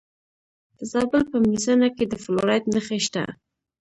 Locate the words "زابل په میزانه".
0.91-1.87